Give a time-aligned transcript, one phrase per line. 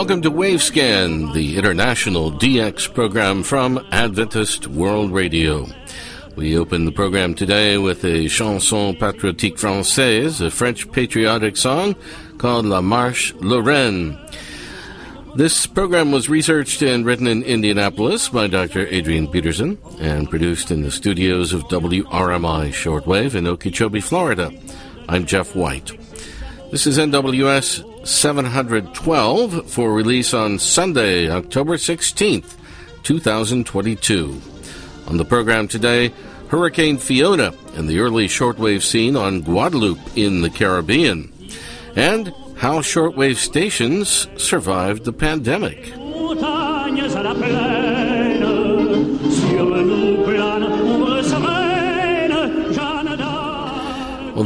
[0.00, 5.66] Welcome to Wavescan, the international DX program from Adventist World Radio.
[6.36, 11.96] We open the program today with a chanson patriotique française, a French patriotic song
[12.38, 14.18] called La Marche Lorraine.
[15.36, 18.86] This program was researched and written in Indianapolis by Dr.
[18.86, 24.50] Adrian Peterson and produced in the studios of WRMI Shortwave in Okeechobee, Florida.
[25.10, 25.92] I'm Jeff White.
[26.70, 32.56] This is NWS 712 for release on Sunday, October 16th,
[33.02, 34.40] 2022.
[35.06, 36.12] On the program today,
[36.48, 41.32] Hurricane Fiona and the early shortwave scene on Guadeloupe in the Caribbean.
[41.94, 45.94] And how shortwave stations survived the pandemic.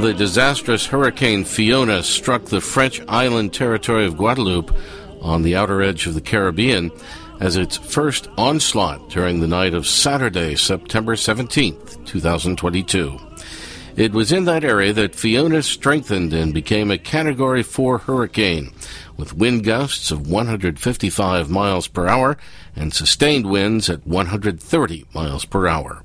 [0.05, 4.71] The disastrous Hurricane Fiona struck the French island territory of Guadeloupe
[5.23, 6.93] on the outer edge of the Caribbean
[7.41, 13.19] as its first onslaught during the night of Saturday, September 17th, 2022.
[13.97, 18.75] It was in that area that Fiona strengthened and became a Category 4 hurricane,
[19.17, 22.37] with wind gusts of 155 miles per hour
[22.77, 26.03] and sustained winds at 130 miles per hour.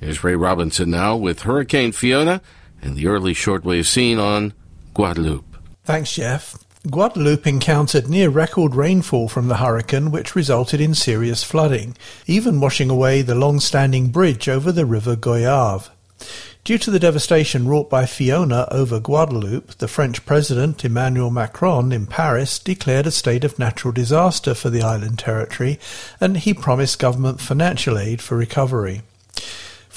[0.00, 2.42] Here's Ray Robinson now with Hurricane Fiona
[2.86, 4.52] and the early shortwave scene on
[4.94, 5.56] Guadeloupe.
[5.84, 6.56] Thanks, Jeff.
[6.88, 12.88] Guadeloupe encountered near record rainfall from the hurricane, which resulted in serious flooding, even washing
[12.88, 15.90] away the long standing bridge over the River Goyave.
[16.62, 22.06] Due to the devastation wrought by Fiona over Guadeloupe, the French President Emmanuel Macron in
[22.06, 25.78] Paris declared a state of natural disaster for the island territory
[26.20, 29.02] and he promised government financial aid for recovery.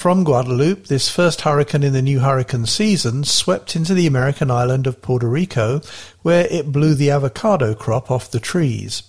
[0.00, 4.86] From Guadeloupe, this first hurricane in the new hurricane season swept into the American island
[4.86, 5.82] of Puerto Rico,
[6.22, 9.02] where it blew the avocado crop off the trees.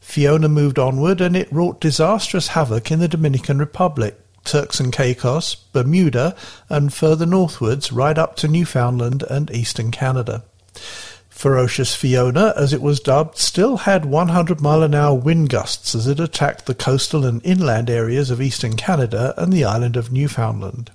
[0.00, 5.54] Fiona moved onward and it wrought disastrous havoc in the Dominican Republic, Turks and Caicos,
[5.54, 6.36] Bermuda,
[6.68, 10.44] and further northwards right up to Newfoundland and eastern Canada.
[11.34, 16.06] Ferocious Fiona, as it was dubbed, still had 100 mile an hour wind gusts as
[16.06, 20.92] it attacked the coastal and inland areas of eastern Canada and the island of Newfoundland.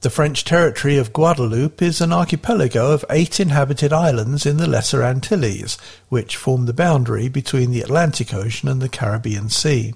[0.00, 5.02] The French territory of Guadeloupe is an archipelago of eight inhabited islands in the Lesser
[5.02, 5.78] Antilles,
[6.08, 9.94] which form the boundary between the Atlantic Ocean and the Caribbean Sea.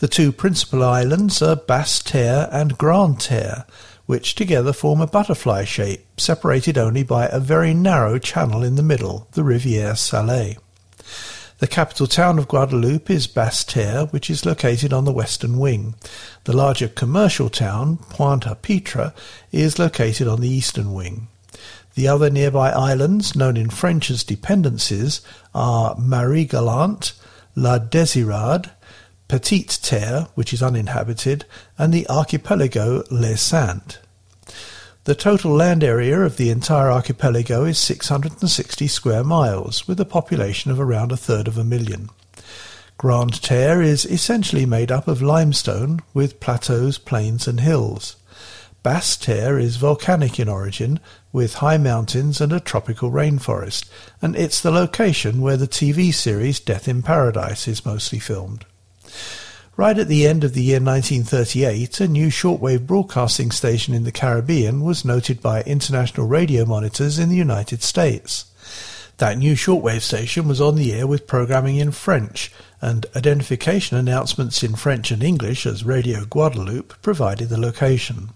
[0.00, 3.66] The two principal islands are Basse Terre and Grande Terre,
[4.06, 8.82] which together form a butterfly shape, separated only by a very narrow channel in the
[8.82, 10.58] middle, the Rivière Salée.
[11.58, 15.94] The capital town of Guadeloupe is Basse Terre, which is located on the western wing.
[16.44, 19.14] The larger commercial town, Pointe-à-Pitre,
[19.52, 21.28] is located on the eastern wing.
[21.94, 25.20] The other nearby islands, known in French as dependencies,
[25.54, 27.12] are Marie Galante,
[27.54, 28.70] La Désirade,
[29.34, 31.44] Petite Terre, which is uninhabited,
[31.76, 33.98] and the archipelago Les Saintes.
[35.02, 40.70] The total land area of the entire archipelago is 660 square miles, with a population
[40.70, 42.10] of around a third of a million.
[42.96, 48.14] Grande Terre is essentially made up of limestone, with plateaus, plains, and hills.
[48.84, 51.00] Basse Terre is volcanic in origin,
[51.32, 53.86] with high mountains and a tropical rainforest,
[54.22, 58.64] and it's the location where the TV series Death in Paradise is mostly filmed.
[59.76, 64.12] Right at the end of the year 1938, a new shortwave broadcasting station in the
[64.12, 68.44] Caribbean was noted by international radio monitors in the United States.
[69.18, 74.62] That new shortwave station was on the air with programming in French, and identification announcements
[74.62, 78.30] in French and English as Radio Guadeloupe provided the location.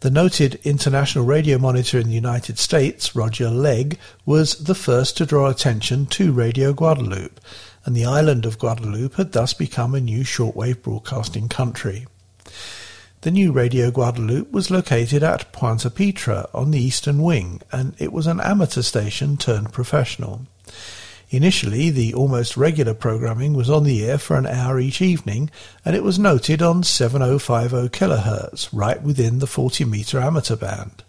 [0.00, 5.26] The noted international radio monitor in the United States, Roger Legg, was the first to
[5.26, 7.40] draw attention to Radio Guadeloupe,
[7.86, 12.06] and the island of Guadeloupe had thus become a new shortwave broadcasting country.
[13.22, 18.26] The new Radio Guadeloupe was located at Pointe-à-Pitre on the eastern wing, and it was
[18.26, 20.46] an amateur station turned professional.
[21.30, 25.50] Initially, the almost regular programming was on the air for an hour each evening,
[25.84, 31.02] and it was noted on 7050 kHz, right within the 40 metre amateur band.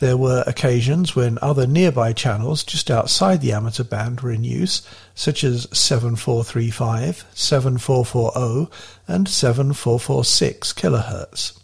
[0.00, 4.82] There were occasions when other nearby channels just outside the amateur band were in use,
[5.14, 8.72] such as 7435, 7440,
[9.06, 11.58] and 7446 kHz.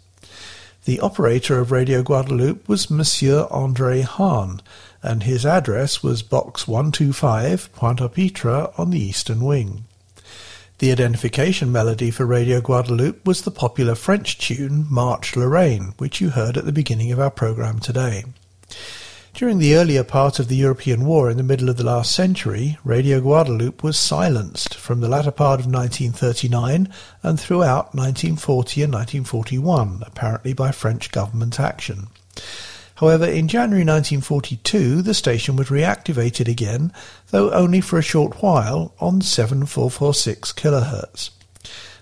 [0.84, 4.62] The operator of Radio Guadeloupe was Monsieur André Hahn,
[5.02, 9.84] and his address was Box 125, Pointe-à-Pitre on the eastern wing.
[10.80, 16.30] The identification melody for Radio Guadeloupe was the popular French tune Marche Lorraine, which you
[16.30, 18.24] heard at the beginning of our program today.
[19.34, 22.78] During the earlier part of the European war in the middle of the last century,
[22.82, 26.88] Radio Guadeloupe was silenced from the latter part of 1939
[27.22, 32.06] and throughout 1940 and 1941, apparently by French government action.
[33.00, 36.92] However, in January 1942, the station was reactivated again,
[37.30, 41.30] though only for a short while, on 7446 kHz.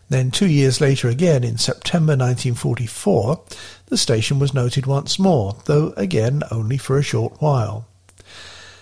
[0.08, 3.40] Then, two years later again, in September 1944,
[3.86, 7.86] the station was noted once more, though again only for a short while.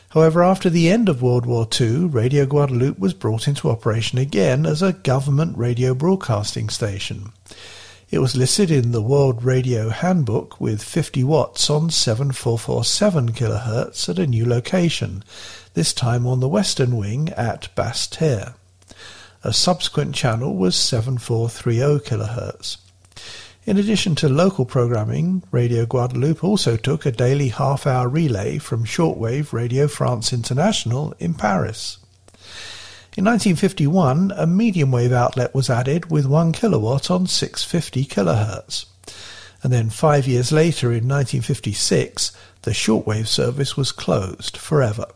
[0.09, 4.65] However, after the end of World War II, Radio Guadeloupe was brought into operation again
[4.65, 7.33] as a government radio broadcasting station.
[8.09, 14.21] It was listed in the World Radio Handbook with 50 watts on 7447 kHz at
[14.21, 15.25] a new location,
[15.75, 18.55] this time on the western wing at Basse-Terre.
[19.43, 22.77] A subsequent channel was 7430 kHz.
[23.65, 29.53] In addition to local programming, Radio Guadeloupe also took a daily half-hour relay from shortwave
[29.53, 31.99] Radio France International in Paris.
[33.17, 38.85] In 1951, a medium wave outlet was added with 1 kilowatt on 650 kHz.
[39.63, 45.07] And then five years later, in 1956, the shortwave service was closed forever,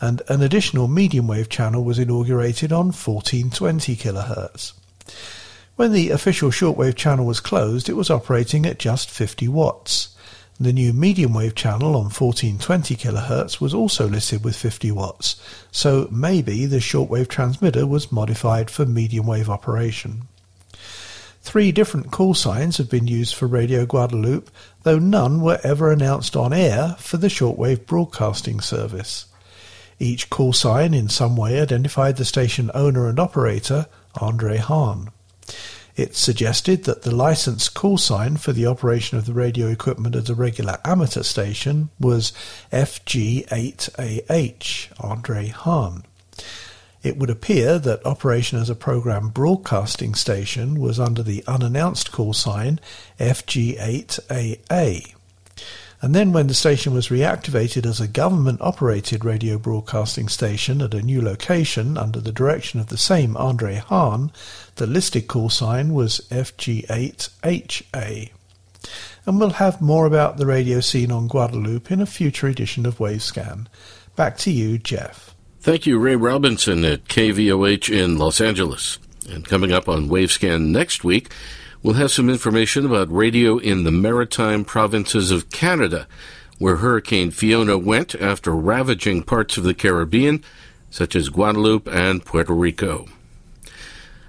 [0.00, 4.72] and an additional medium wave channel was inaugurated on 1420 kHz.
[5.74, 10.14] When the official shortwave channel was closed, it was operating at just 50 watts.
[10.62, 15.40] The new medium wave channel on 1420 kHz was also listed with 50 watts,
[15.72, 20.28] so maybe the shortwave transmitter was modified for medium wave operation.
[21.40, 24.50] Three different call signs have been used for Radio Guadeloupe,
[24.82, 29.24] though none were ever announced on air for the shortwave broadcasting service.
[29.98, 33.86] Each call sign in some way identified the station owner and operator,
[34.20, 35.08] Andre Hahn.
[36.00, 40.30] It suggested that the license call sign for the operation of the radio equipment as
[40.30, 42.32] a regular amateur station was
[42.72, 46.04] FG8AH, Andre Hahn.
[47.02, 52.32] It would appear that operation as a program broadcasting station was under the unannounced call
[52.32, 52.80] sign
[53.18, 55.14] FG8AA.
[56.02, 61.02] And then when the station was reactivated as a government-operated radio broadcasting station at a
[61.02, 64.32] new location under the direction of the same Andre Hahn,
[64.76, 68.30] the listed call sign was FG8HA.
[69.26, 72.96] And we'll have more about the radio scene on Guadeloupe in a future edition of
[72.96, 73.66] Wavescan.
[74.16, 75.34] Back to you, Jeff.
[75.60, 78.98] Thank you, Ray Robinson at KVOH in Los Angeles.
[79.28, 81.30] And coming up on Wavescan next week,
[81.82, 86.06] We'll have some information about radio in the maritime provinces of Canada,
[86.58, 90.44] where Hurricane Fiona went after ravaging parts of the Caribbean,
[90.90, 93.06] such as Guadeloupe and Puerto Rico.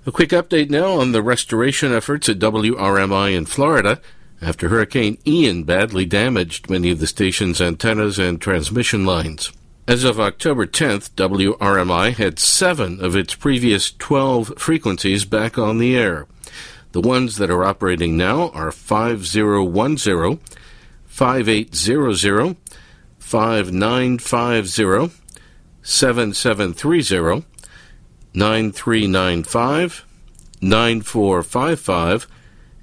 [0.06, 4.00] A quick update now on the restoration efforts at WRMI in Florida
[4.42, 9.52] after Hurricane Ian badly damaged many of the station's antennas and transmission lines.
[9.90, 15.98] As of October 10th, WRMI had seven of its previous 12 frequencies back on the
[15.98, 16.28] air.
[16.92, 20.40] The ones that are operating now are 5010,
[21.06, 22.58] 5800,
[23.20, 25.16] 5950,
[25.82, 27.46] 7730,
[28.34, 30.06] 9395,
[30.62, 32.28] 9455,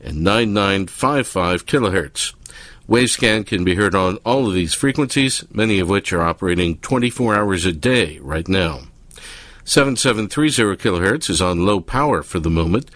[0.01, 2.35] and 9955 kilohertz.
[2.89, 7.35] Wavescan can be heard on all of these frequencies, many of which are operating 24
[7.35, 8.85] hours a day right now.
[9.65, 12.91] 7730 kilohertz is on low power for the moment.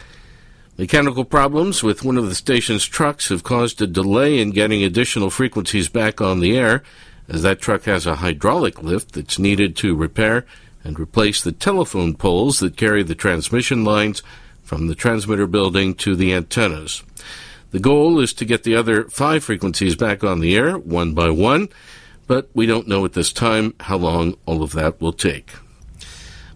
[0.79, 5.29] Mechanical problems with one of the station's trucks have caused a delay in getting additional
[5.29, 6.83] frequencies back on the air,
[7.29, 10.47] as that truck has a hydraulic lift that's needed to repair
[10.83, 14.23] and replace the telephone poles that carry the transmission lines
[14.63, 17.03] from the transmitter building to the antennas.
[17.71, 21.29] The goal is to get the other five frequencies back on the air, one by
[21.29, 21.69] one,
[22.27, 25.51] but we don't know at this time how long all of that will take.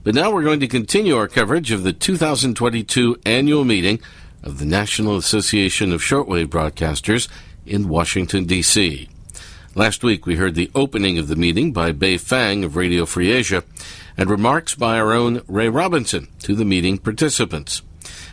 [0.06, 3.98] But now we're going to continue our coverage of the 2022 annual meeting
[4.40, 7.26] of the National Association of Shortwave Broadcasters
[7.66, 9.08] in Washington, D.C.
[9.74, 13.32] Last week we heard the opening of the meeting by Bay Fang of Radio Free
[13.32, 13.64] Asia
[14.16, 17.82] and remarks by our own Ray Robinson to the meeting participants.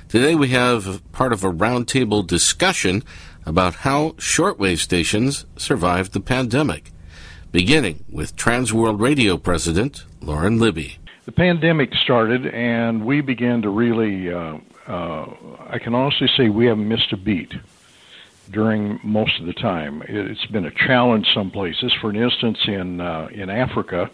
[0.10, 3.04] Today we have part of a roundtable discussion
[3.48, 6.92] about how shortwave stations survived the pandemic,
[7.52, 14.32] beginning with Transworld Radio President Lauren Libby the pandemic started, and we began to really,
[14.32, 15.34] uh, uh,
[15.70, 17.54] I can honestly say we haven't missed a beat
[18.52, 20.04] during most of the time.
[20.08, 21.94] It's been a challenge some places.
[21.94, 24.12] For instance, in uh, in Africa,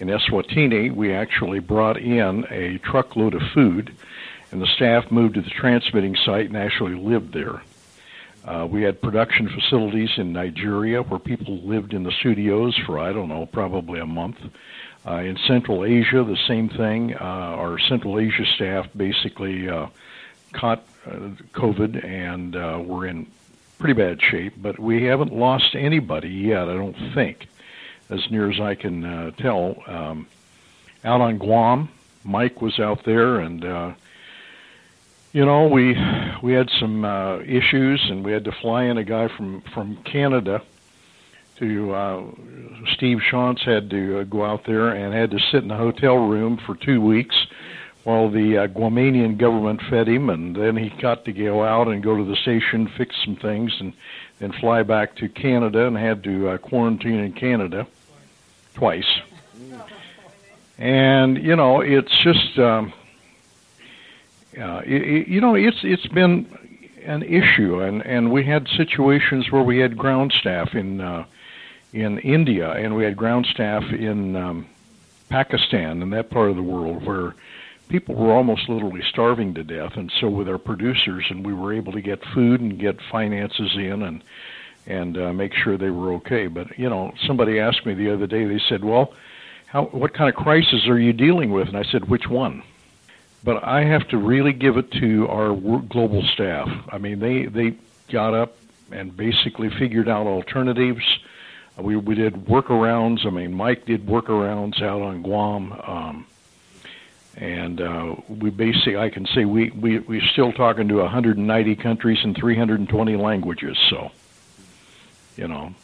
[0.00, 3.94] in Eswatini, we actually brought in a truckload of food,
[4.50, 7.62] and the staff moved to the transmitting site and actually lived there.
[8.46, 13.12] Uh, we had production facilities in Nigeria where people lived in the studios for, I
[13.12, 14.38] don't know, probably a month.
[15.06, 17.14] Uh, in Central Asia, the same thing.
[17.14, 19.86] Uh, our Central Asia staff basically uh,
[20.52, 23.26] caught uh, COVID and uh, were in
[23.78, 27.46] pretty bad shape, but we haven't lost anybody yet, I don't think,
[28.10, 29.76] as near as I can uh, tell.
[29.86, 30.26] Um,
[31.04, 31.88] out on Guam,
[32.24, 33.92] Mike was out there, and uh,
[35.32, 35.96] you know we
[36.42, 37.04] we had some
[37.46, 40.62] issues, and we had to fly in a guy from from Canada.
[41.58, 42.22] To uh,
[42.92, 46.16] Steve Shantz had to uh, go out there and had to sit in a hotel
[46.16, 47.46] room for two weeks
[48.04, 52.02] while the uh, Guamanian government fed him, and then he got to go out and
[52.02, 53.94] go to the station, fix some things, and
[54.38, 57.86] then fly back to Canada and had to uh, quarantine in Canada
[58.74, 59.20] twice.
[60.78, 62.92] And you know, it's just um,
[64.60, 66.46] uh, it, you know, it's it's been
[67.04, 71.24] an issue, and and we had situations where we had ground staff in uh,
[71.96, 74.66] in India, and we had ground staff in um,
[75.30, 77.34] Pakistan and that part of the world where
[77.88, 81.72] people were almost literally starving to death, and so with our producers, and we were
[81.72, 84.22] able to get food and get finances in and
[84.88, 86.46] and uh, make sure they were okay.
[86.46, 88.44] But you know, somebody asked me the other day.
[88.44, 89.14] They said, "Well,
[89.66, 92.62] how what kind of crisis are you dealing with?" And I said, "Which one?"
[93.42, 96.68] But I have to really give it to our global staff.
[96.92, 97.76] I mean, they they
[98.10, 98.56] got up
[98.92, 101.04] and basically figured out alternatives.
[101.78, 103.26] We we did workarounds.
[103.26, 105.72] I mean, Mike did workarounds out on Guam.
[105.72, 106.26] Um,
[107.36, 112.18] and uh, we basically, I can say we we we're still talking to 190 countries
[112.24, 113.76] and 320 languages.
[113.90, 114.10] So,
[115.36, 115.74] you know,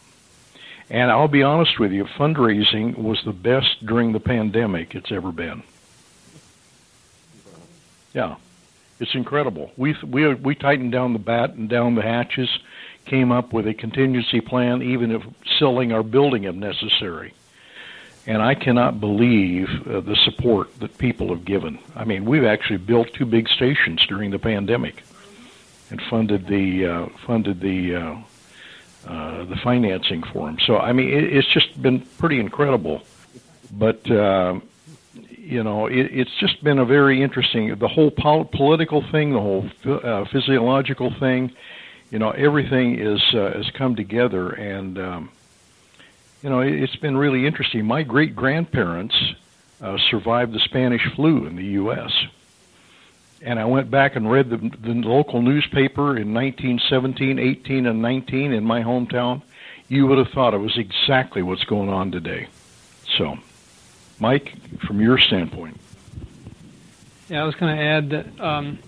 [0.88, 5.30] and I'll be honest with you, fundraising was the best during the pandemic it's ever
[5.30, 5.62] been.
[8.14, 8.36] Yeah,
[8.98, 9.72] it's incredible.
[9.76, 12.48] We we we tightened down the bat and down the hatches,
[13.04, 15.22] came up with a contingency plan, even if
[15.58, 17.34] selling our building if necessary
[18.26, 21.78] and I cannot believe uh, the support that people have given.
[21.96, 25.02] I mean, we've actually built two big stations during the pandemic,
[25.90, 28.16] and funded the uh, funded the uh,
[29.06, 30.58] uh, the financing for them.
[30.60, 33.02] So I mean, it, it's just been pretty incredible.
[33.72, 34.60] But uh,
[35.14, 37.76] you know, it, it's just been a very interesting.
[37.76, 41.52] The whole pol- political thing, the whole uh, physiological thing,
[42.12, 44.98] you know, everything is uh, has come together and.
[44.98, 45.30] Um,
[46.42, 47.86] you know, it's been really interesting.
[47.86, 49.14] My great grandparents
[49.80, 52.12] uh, survived the Spanish flu in the U.S.
[53.40, 58.52] And I went back and read the, the local newspaper in 1917, 18, and 19
[58.52, 59.42] in my hometown.
[59.88, 62.48] You would have thought it was exactly what's going on today.
[63.16, 63.38] So,
[64.18, 65.78] Mike, from your standpoint.
[67.28, 68.78] Yeah, I was going to add that um,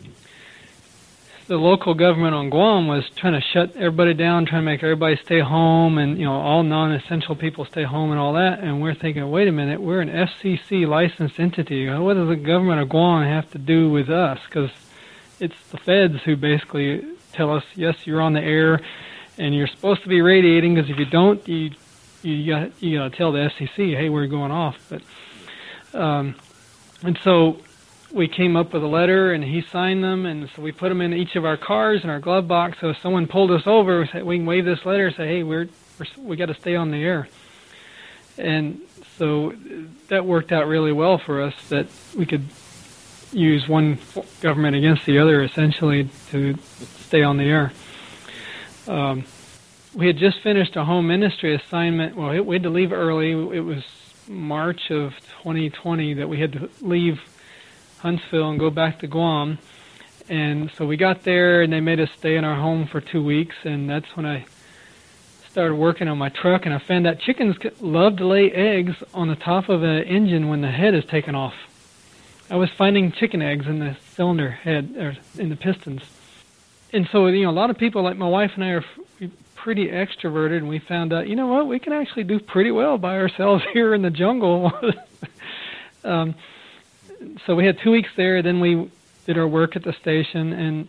[1.47, 5.17] the local government on Guam was trying to shut everybody down, trying to make everybody
[5.17, 8.61] stay home, and you know all non-essential people stay home and all that.
[8.61, 11.89] And we're thinking, wait a minute, we're an FCC licensed entity.
[11.89, 14.39] What does the government of Guam have to do with us?
[14.47, 14.71] Because
[15.39, 18.81] it's the feds who basically tell us, yes, you're on the air,
[19.37, 20.75] and you're supposed to be radiating.
[20.75, 21.73] Because if you don't, you
[22.23, 24.77] you got you got to tell the FCC, hey, we're going off.
[24.89, 25.03] But
[25.99, 26.37] um,
[27.03, 27.59] and so
[28.15, 31.01] we came up with a letter and he signed them and so we put them
[31.01, 32.79] in each of our cars in our glove box.
[32.81, 35.27] So if someone pulled us over we, said, we can wave this letter and say
[35.27, 35.69] hey we're,
[35.99, 37.29] we're we got to stay on the air.
[38.39, 38.81] And
[39.19, 39.53] so
[40.09, 42.45] that worked out really well for us that we could
[43.33, 43.99] use one
[44.41, 46.57] government against the other essentially to
[47.07, 47.73] stay on the air.
[48.87, 49.25] Um,
[49.93, 52.17] we had just finished a home ministry assignment.
[52.17, 53.33] Well we had to leave early.
[53.33, 53.83] It was
[54.29, 57.21] march of 2020 that we had to leave
[58.05, 59.57] Huntsville and go back to Guam.
[60.29, 63.25] And so we got there, and they made us stay in our home for two
[63.25, 64.45] weeks, and that's when I
[65.51, 69.29] started working on my truck, and I found that chickens love to lay eggs on
[69.29, 71.55] the top of an engine when the head is taken off.
[72.51, 76.03] I was finding chicken eggs in the cylinder head or in the pistons,
[76.93, 78.85] and so you know a lot of people like my wife and I are
[79.55, 82.99] pretty extroverted, and we found out you know what we can actually do pretty well
[82.99, 84.73] by ourselves here in the jungle.
[86.05, 86.35] um,
[87.47, 88.43] so we had two weeks there.
[88.43, 88.91] Then we
[89.27, 90.89] did our work at the station, and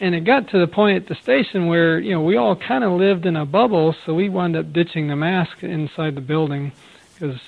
[0.00, 2.84] and it got to the point at the station where you know we all kind
[2.84, 3.94] of lived in a bubble.
[4.04, 6.72] So we wound up ditching the mask inside the building
[7.14, 7.40] because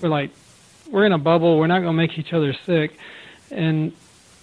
[0.00, 0.30] we're like
[0.90, 1.58] we're in a bubble.
[1.58, 2.98] We're not going to make each other sick,
[3.50, 3.92] and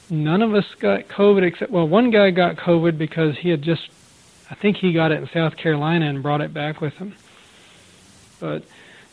[0.10, 3.90] none of us got COVID except well, one guy got COVID because he had just
[4.50, 7.16] I think he got it in South Carolina and brought it back with him.
[8.40, 8.64] But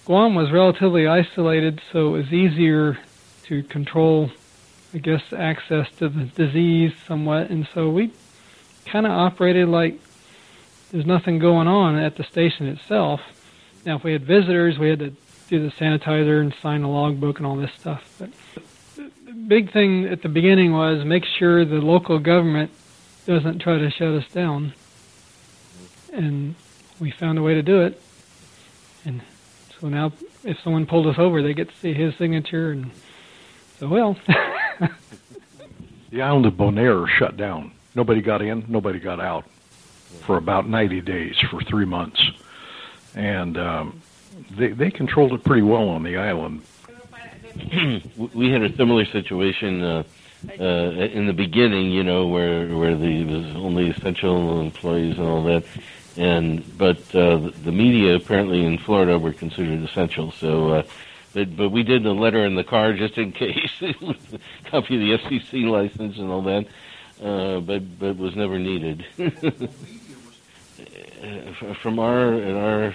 [0.05, 2.99] Guam was relatively isolated, so it was easier
[3.45, 4.31] to control,
[4.93, 7.51] I guess, access to the disease somewhat.
[7.51, 8.13] And so we
[8.87, 9.99] kind of operated like
[10.91, 13.21] there's nothing going on at the station itself.
[13.85, 15.13] Now, if we had visitors, we had to
[15.49, 18.03] do the sanitizer and sign the logbook and all this stuff.
[18.19, 18.31] But
[18.97, 22.71] the big thing at the beginning was make sure the local government
[23.27, 24.73] doesn't try to shut us down.
[26.13, 26.55] And
[27.01, 28.01] we found a way to do it.
[29.05, 29.21] And
[29.81, 30.13] so now,
[30.45, 32.91] if someone pulled us over, they get to see his signature, and
[33.85, 34.17] so well.
[36.11, 37.73] the island of Bonaire shut down.
[37.95, 39.45] Nobody got in, nobody got out
[40.23, 42.21] for about 90 days, for three months,
[43.15, 44.01] and um,
[44.57, 46.63] they they controlled it pretty well on the island.
[48.35, 50.03] we had a similar situation uh,
[50.59, 55.45] uh, in the beginning, you know, where where the was only essential employees and all
[55.45, 55.65] that,
[56.17, 60.33] and but uh, the media apparently in Florida were considered essential.
[60.33, 60.83] So, uh,
[61.35, 63.71] but but we did a letter in the car just in case,
[64.71, 66.67] copy of the FCC license and all that,
[67.23, 69.05] uh, but but was never needed.
[71.83, 72.95] From our at our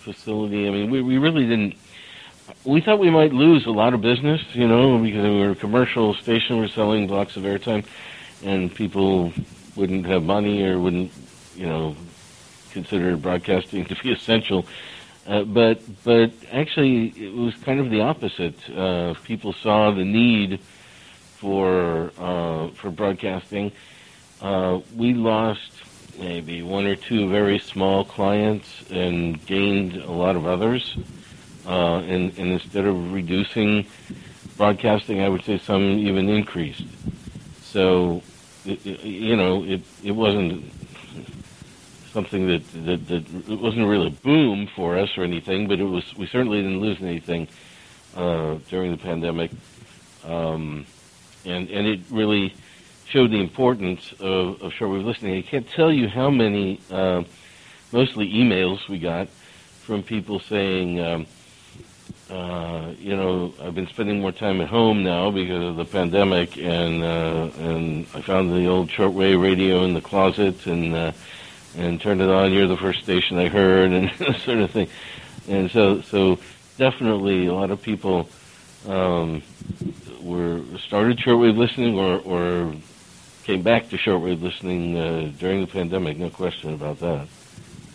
[0.00, 1.74] facility, I mean, we we really didn't.
[2.64, 5.56] We thought we might lose a lot of business, you know, because we were a
[5.56, 7.86] commercial station, we're selling blocks of airtime,
[8.42, 9.32] and people
[9.76, 11.12] wouldn't have money or wouldn't,
[11.54, 11.94] you know,
[12.72, 14.66] consider broadcasting to be essential.
[15.30, 18.58] Uh, but but actually, it was kind of the opposite.
[18.68, 20.58] Uh, people saw the need
[21.36, 23.70] for uh, for broadcasting.
[24.42, 25.70] Uh, we lost
[26.18, 30.96] maybe one or two very small clients and gained a lot of others.
[31.64, 33.86] Uh, and, and instead of reducing
[34.56, 36.86] broadcasting, I would say some even increased.
[37.62, 38.22] So,
[38.64, 40.64] it, it, you know, it it wasn't
[42.12, 46.14] something that, that that wasn't really a boom for us or anything, but it was
[46.16, 47.48] we certainly didn't lose anything
[48.16, 49.50] uh, during the pandemic,
[50.24, 50.86] um,
[51.44, 52.54] and and it really
[53.08, 55.36] showed the importance of, of shortwave listening.
[55.36, 57.24] I can't tell you how many, uh,
[57.90, 61.00] mostly emails we got from people saying.
[61.00, 61.26] Um,
[62.28, 66.56] uh, you know, I've been spending more time at home now because of the pandemic,
[66.58, 71.12] and uh, and I found the old shortwave radio in the closet, and uh,
[71.76, 72.52] and turned it on.
[72.52, 74.88] You're the first station I heard, and sort of thing.
[75.48, 76.38] And so, so
[76.78, 78.28] definitely, a lot of people
[78.88, 79.42] um,
[80.20, 82.74] were started shortwave listening, or, or
[83.44, 86.18] came back to shortwave listening uh, during the pandemic.
[86.18, 87.28] No question about that.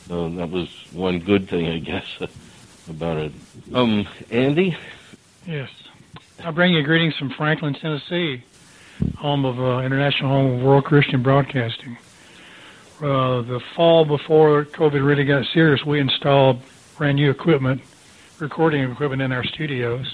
[0.07, 2.05] So that was one good thing, I guess,
[2.89, 3.31] about it.
[3.73, 4.77] Um, Andy.
[5.45, 5.69] Yes,
[6.43, 8.43] I bring you greetings from Franklin, Tennessee,
[9.17, 11.97] home of uh, International Home of World Christian Broadcasting
[13.05, 16.59] uh, the fall before COVID really got serious, we installed
[16.97, 17.83] brand new equipment,
[18.39, 20.11] recording equipment in our studios.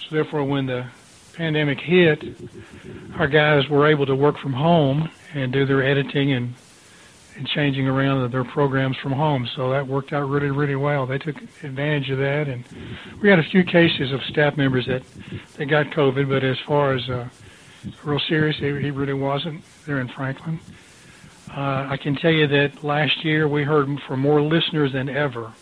[0.00, 0.86] So therefore, when the
[1.32, 2.22] pandemic hit,
[3.18, 6.54] our guys were able to work from home and do their editing and
[7.36, 9.48] and changing around their programs from home.
[9.54, 11.06] So that worked out really, really well.
[11.06, 12.64] They took advantage of that, and
[13.22, 15.02] we had a few cases of staff members that
[15.56, 17.28] that got COVID, but as far as uh,
[18.04, 20.60] real serious, he really wasn't there in Franklin.
[21.54, 25.52] Uh, I can tell you that last year we heard from more listeners than ever.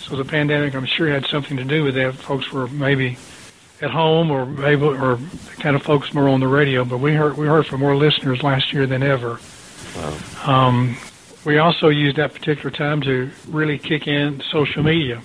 [0.00, 2.14] So the pandemic, I'm sure, had something to do with that.
[2.14, 3.16] Folks were maybe
[3.80, 5.18] at home or able or
[5.60, 8.42] kind of focused more on the radio, but we heard we heard from more listeners
[8.42, 9.40] last year than ever.
[9.96, 10.18] Wow.
[10.44, 10.96] Um,
[11.46, 15.22] we also used that particular time to really kick in social media.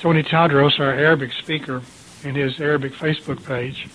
[0.00, 1.82] Tony Tadros, our Arabic speaker,
[2.24, 3.88] in his Arabic Facebook page,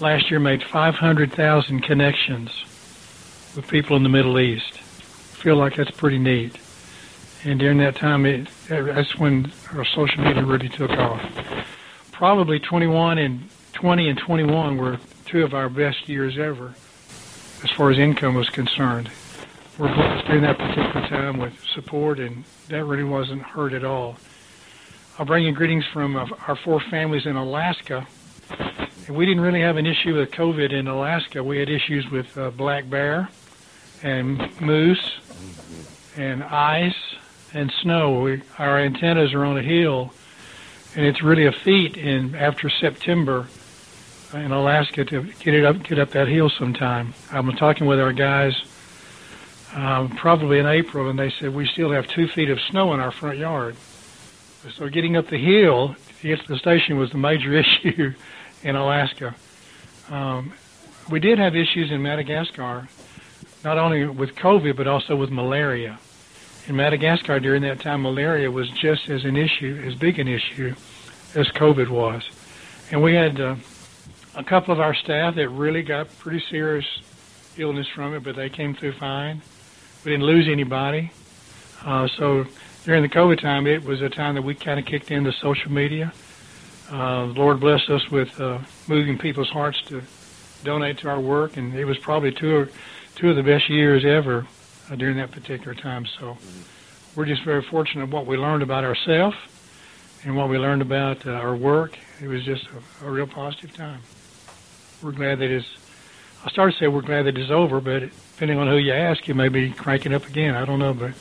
[0.00, 2.64] last year made 500,000 connections
[3.58, 4.74] with people in the Middle East.
[4.74, 6.56] I feel like that's pretty neat.
[7.42, 11.20] And during that time, it, that's when our social media really took off.
[12.12, 16.72] Probably 21 and 20 and 21 were two of our best years ever,
[17.64, 19.10] as far as income was concerned.
[19.76, 24.18] We're blessed during that particular time with support, and that really wasn't hurt at all.
[25.18, 28.06] I'll bring you greetings from uh, our four families in Alaska.
[29.08, 31.42] And we didn't really have an issue with COVID in Alaska.
[31.42, 33.28] We had issues with uh, black bear,
[34.02, 35.18] and moose
[36.16, 36.96] and ice
[37.52, 38.20] and snow.
[38.20, 40.12] We, our antennas are on a hill,
[40.94, 43.48] and it's really a feat in after September
[44.34, 47.14] in Alaska to get it up get up that hill sometime.
[47.30, 48.54] I'm talking with our guys
[49.74, 53.00] um, probably in April, and they said we still have two feet of snow in
[53.00, 53.76] our front yard.
[54.74, 58.12] So getting up the hill to get to the station was the major issue
[58.62, 59.34] in Alaska.
[60.10, 60.52] Um,
[61.10, 62.88] we did have issues in Madagascar
[63.64, 65.98] not only with COVID but also with malaria.
[66.66, 70.74] In Madagascar during that time, malaria was just as an issue, as big an issue
[71.34, 72.22] as COVID was,
[72.90, 73.56] and we had uh,
[74.34, 76.86] a couple of our staff that really got pretty serious
[77.56, 79.42] illness from it, but they came through fine.
[80.04, 81.10] We didn't lose anybody.
[81.84, 82.44] Uh, so
[82.84, 85.70] during the COVID time, it was a time that we kind of kicked into social
[85.70, 86.12] media.
[86.90, 90.02] Uh, the Lord blessed us with uh, moving people's hearts to
[90.64, 92.72] donate to our work, and it was probably two of,
[93.18, 94.46] two of the best years ever
[94.90, 96.06] uh, during that particular time.
[96.18, 96.38] So
[97.16, 99.36] we're just very fortunate what we learned about ourselves
[100.24, 101.98] and what we learned about uh, our work.
[102.22, 102.64] It was just
[103.02, 104.00] a, a real positive time.
[105.02, 105.66] We're glad that it's.
[106.44, 108.00] I started to say we're glad that it's over, but
[108.32, 110.54] depending on who you ask, you may be cranking up again.
[110.54, 111.12] I don't know, but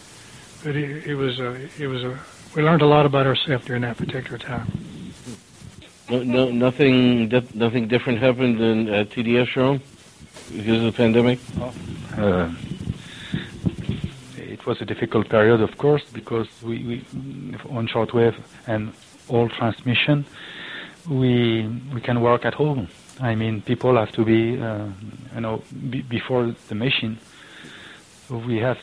[0.64, 2.20] but it, it was a, it was a.
[2.56, 4.72] We learned a lot about ourselves during that particular time.
[6.10, 9.82] No, no, nothing, nothing different happened in uh, TDS, Sharon,
[10.52, 11.40] because of the pandemic.
[12.18, 12.52] Uh,
[14.38, 17.06] it was a difficult period, of course, because we, we
[17.70, 18.94] on shortwave and
[19.28, 20.26] all transmission,
[21.10, 22.88] we we can work at home.
[23.20, 24.88] I mean, people have to be, uh,
[25.36, 27.18] you know, be, before the machine.
[28.30, 28.80] We have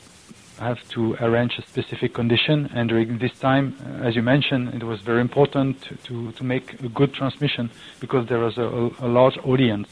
[0.58, 2.70] have to arrange a specific condition.
[2.74, 6.44] And during this time, uh, as you mentioned, it was very important to, to, to
[6.44, 9.88] make a good transmission because there was a, a large audience.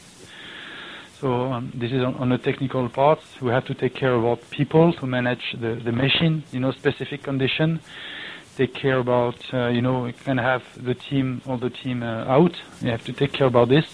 [1.23, 3.17] So um, this is on, on, the technical part.
[3.41, 7.23] We have to take care about people to manage the, the machine, you know, specific
[7.23, 7.79] condition.
[8.57, 12.25] Take care about, uh, you know, you can have the team, all the team uh,
[12.25, 12.59] out.
[12.81, 13.85] You have to take care about this.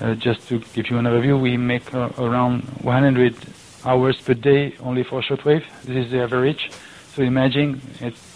[0.00, 3.36] Uh, just to give you an overview, we make uh, around 100
[3.84, 5.62] hours per day only for shortwave.
[5.84, 6.72] This is the average.
[7.14, 7.80] So imagine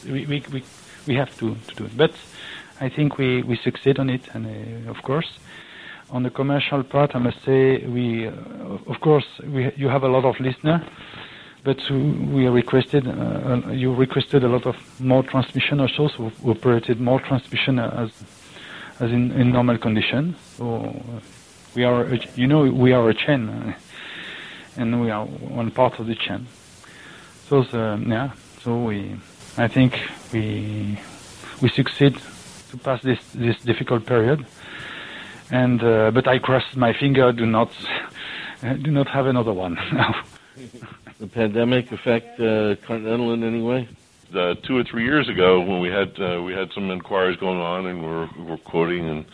[0.04, 0.62] we, we, we,
[1.08, 1.96] we have to, to do it.
[1.96, 2.12] But
[2.80, 5.26] I think we, we succeed on it, and uh, of course,
[6.10, 8.32] on the commercial part, I must say we, uh,
[8.86, 10.82] of course, we, you have a lot of listeners,
[11.64, 16.52] but we requested, uh, uh, you requested a lot of more transmission also, so we
[16.52, 18.10] operated more transmission as,
[19.00, 20.34] as in, in normal condition.
[20.56, 21.02] So
[21.74, 23.74] we are, you know, we are a chain
[24.76, 26.46] and we are one part of the chain.
[27.48, 29.16] So yeah, so we,
[29.56, 29.98] I think
[30.32, 30.98] we
[31.62, 32.16] we succeed
[32.70, 34.46] to pass this this difficult period.
[35.50, 37.70] And uh, but I cross my finger, do not
[38.60, 39.76] do not have another one
[41.18, 43.88] the pandemic affect uh, Continental in any way?
[44.34, 47.58] Uh, two or three years ago, when we had uh, we had some inquiries going
[47.58, 49.24] on, and we're we're quoting and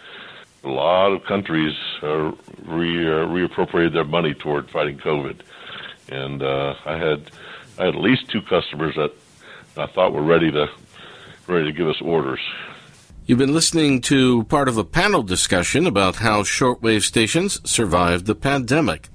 [0.62, 2.32] a lot of countries uh,
[2.64, 5.40] re, uh, reappropriated their money toward fighting COVID,
[6.08, 7.30] and uh, I had
[7.78, 9.12] I had at least two customers that
[9.76, 10.68] I thought were ready to
[11.48, 12.40] ready to give us orders.
[13.26, 18.34] You've been listening to part of a panel discussion about how shortwave stations survived the
[18.34, 19.08] pandemic.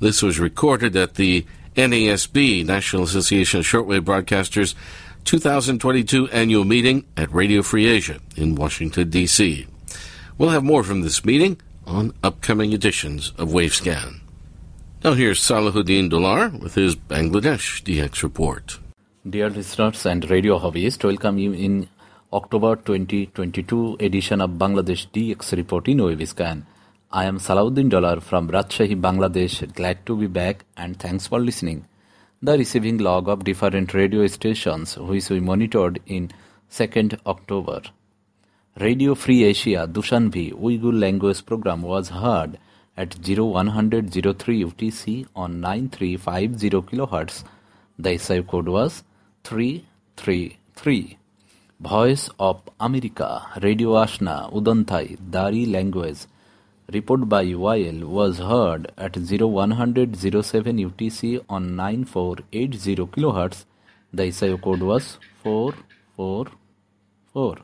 [0.00, 1.44] This was recorded at the
[1.76, 4.74] NASB, National Association of Shortwave Broadcasters,
[5.24, 9.66] 2022 annual meeting at Radio Free Asia in Washington, D.C.
[10.38, 14.20] We'll have more from this meeting on upcoming editions of Wavescan.
[15.04, 18.78] Now here's Salahuddin Dollar with his Bangladesh DX report.
[19.28, 21.88] Dear listeners and radio hobbyists, welcome you in
[22.32, 26.62] October 2022 edition of Bangladesh DX report in Wavescan.
[27.10, 29.70] I am Salahuddin Dollar from Rajshahi, Bangladesh.
[29.74, 31.84] Glad to be back and thanks for listening.
[32.40, 36.30] The receiving log of different radio stations which we monitored in
[36.70, 37.82] 2nd October.
[38.80, 42.56] Radio Free Asia Dushanbe Uyghur language program was heard
[42.96, 47.44] at 0100 03 UTC on 9350 kHz.
[47.98, 49.02] The SIO code was
[49.44, 51.18] 333.
[51.82, 56.26] Voice of America Radio Ashna Udanthai Dari language
[56.92, 63.64] report by YL was heard at 0100 07 UTC on 9480 kHz.
[64.12, 67.56] The SIO code was 444.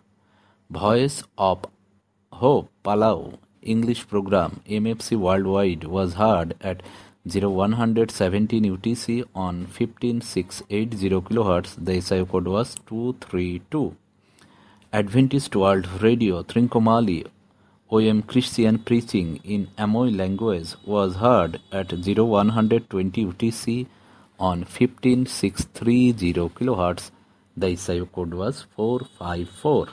[0.68, 1.66] Voice of
[2.33, 6.83] Hope Palau English program MFC Worldwide was heard at
[7.24, 11.85] 0117 UTC on 15680 kHz.
[11.85, 13.94] The SIO code was 232.
[14.90, 17.27] Adventist World Radio Trincomalee
[17.90, 23.87] OM Christian preaching in Amoy language was heard at 0120 UTC
[24.40, 27.11] on 15630 kHz.
[27.55, 29.88] The SIO code was 454.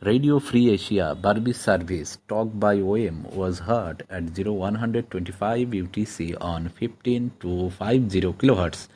[0.00, 7.32] Radio Free Asia Barbie service talk by OM was heard at 0125 UTC on 15
[7.40, 8.88] to 50 kHz.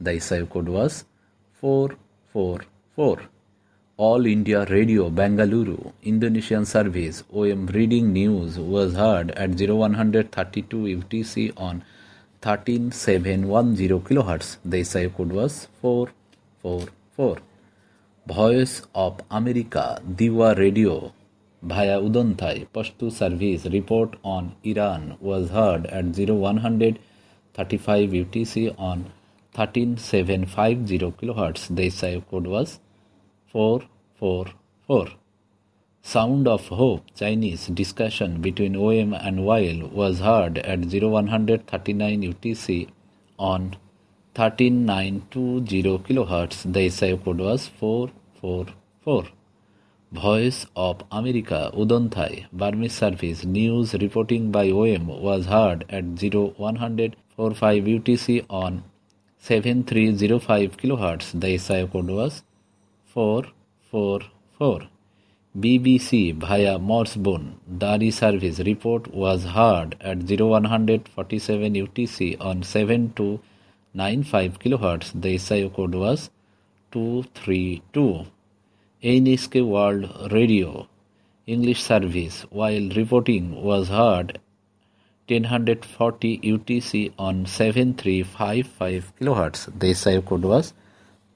[0.00, 1.04] The SIO code was
[1.60, 3.28] 444.
[4.04, 11.84] All India Radio Bangalore Indonesian service OM reading news was heard at 0132 UTC on
[12.40, 14.56] 13710 kHz.
[14.64, 17.36] The SIU code was 444.
[18.26, 21.12] Voice of America Deewa Radio
[21.62, 22.66] via Udonthai.
[22.74, 29.12] Pashto service report on Iran was heard at 0135 UTC on
[29.54, 31.68] 13750 kHz.
[31.76, 32.80] The SIO code was
[33.52, 33.91] 444.
[36.00, 42.88] Sound of Hope Chinese discussion between OM and YL was heard at 0139 UTC
[43.36, 43.74] on
[44.36, 46.72] 13920 kHz.
[46.72, 49.24] The SIO code was 444.
[50.12, 58.46] Voice of America Udonthai Burmese service news reporting by OM was heard at 0145 UTC
[58.48, 58.84] on
[59.38, 61.40] 7305 kHz.
[61.40, 62.44] The SIO code was
[63.06, 63.61] 444.
[63.94, 64.84] BBC
[66.34, 75.20] via Morsebone Dari service report was heard at 0147 UTC on 7295 kHz.
[75.20, 76.30] The SIO code was
[76.92, 78.24] 232.
[79.02, 80.88] NHK World Radio
[81.46, 84.40] English service while reporting was heard
[85.28, 89.78] 1040 UTC on 7355 kHz.
[89.78, 90.72] The SIO code was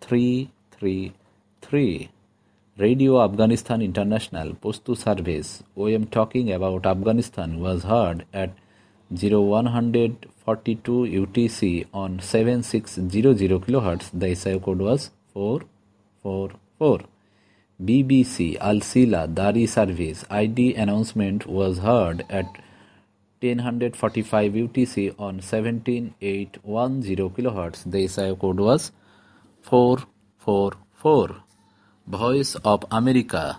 [0.01, 2.09] 333.
[2.79, 8.51] Radio Afghanistan International Pashto Service OM talking about Afghanistan was heard at
[9.11, 14.11] 0142 UTC on 7600 kHz.
[14.12, 17.01] The SIO code was 444.
[17.83, 22.45] BBC Al Sila Dari Service ID announcement was heard at
[23.41, 27.91] 1045 UTC on 17810 kHz.
[27.91, 28.93] The SIO code was
[29.62, 31.46] 444.
[32.09, 33.59] Voice of America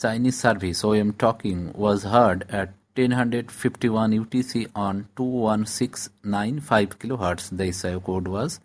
[0.00, 7.56] Chinese service OM talking was heard at 1051 UTC on 21695 kHz.
[7.56, 8.60] The SIO code was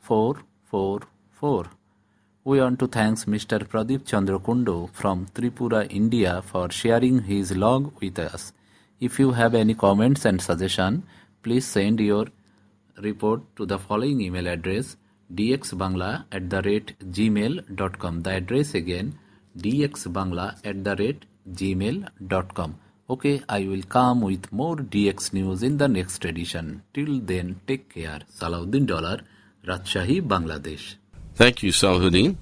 [0.00, 1.64] 444.
[2.44, 3.66] We want to thank Mr.
[3.66, 8.52] Pradeep Chandra Kundu from Tripura, India for sharing his log with us.
[9.00, 11.04] If you have any comments and suggestion,
[11.42, 12.26] please send your
[12.98, 14.98] report to the following email address
[15.34, 18.22] dxbangla at the rate gmail.com.
[18.22, 19.18] The address again
[19.56, 22.78] dxbangla at the rate gmail.com.
[23.10, 26.82] Okay, I will come with more DX news in the next edition.
[26.94, 28.20] Till then, take care.
[28.38, 29.20] Salahuddin Dollar,
[29.66, 30.94] Rajshahi, Bangladesh.
[31.34, 32.36] Thank you, Salahuddin.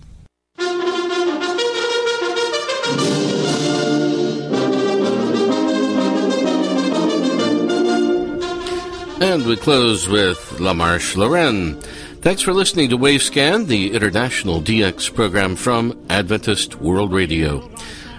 [9.23, 11.79] And we close with La Marche Lorraine.
[12.23, 17.67] Thanks for listening to Wavescan, the international DX program from Adventist World Radio.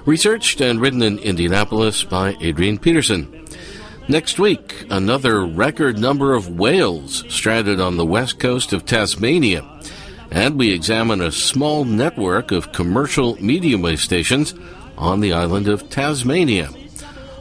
[0.08, 3.46] Researched and written in Indianapolis by Adrian Peterson.
[4.08, 9.64] Next week, another record number of whales stranded on the west coast of Tasmania.
[10.32, 14.56] And we examine a small network of commercial medium wave stations
[14.98, 16.72] on the island of Tasmania.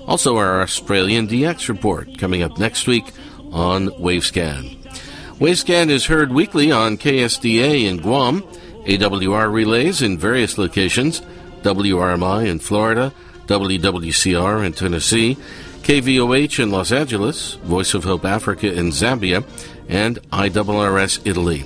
[0.07, 3.07] Also, our Australian DX report coming up next week
[3.51, 4.80] on Wavescan.
[5.41, 8.43] Wavescan is heard weekly on KSDA in Guam,
[8.85, 11.23] AWR relays in various locations,
[11.63, 13.15] WRMI in Florida,
[13.47, 15.39] WWCR in Tennessee,
[15.81, 19.43] KVOH in Los Angeles, Voice of Hope Africa in Zambia,
[19.89, 21.65] and IRRS Italy.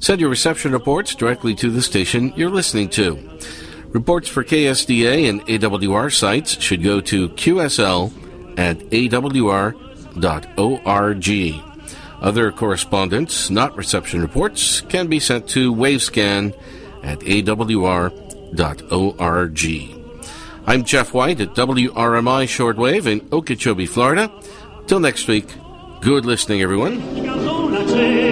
[0.00, 3.38] Send your reception reports directly to the station you're listening to.
[3.90, 9.78] Reports for KSDA and AWR sites should go to qsl at awr.org.
[12.22, 16.54] Other correspondence, not reception reports, can be sent to Wavescan
[17.02, 18.12] at awr.org.
[20.64, 24.30] I'm Jeff White at WRMI Shortwave in Okeechobee, Florida.
[24.86, 25.48] Till next week,
[26.00, 28.31] good listening, everyone.